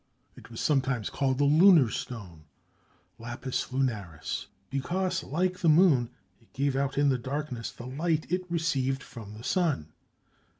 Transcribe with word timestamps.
It 0.35 0.49
was 0.49 0.59
sometimes 0.59 1.11
called 1.11 1.37
the 1.37 1.43
"lunar 1.43 1.91
stone" 1.91 2.45
(lapis 3.19 3.71
lunaris), 3.71 4.47
because, 4.71 5.23
like 5.23 5.59
the 5.59 5.69
moon, 5.69 6.09
it 6.41 6.51
gave 6.53 6.75
out 6.75 6.97
in 6.97 7.09
the 7.09 7.19
darkness 7.19 7.69
the 7.69 7.85
light 7.85 8.25
it 8.31 8.41
received 8.49 9.03
from 9.03 9.35
the 9.35 9.43
sun. 9.43 9.91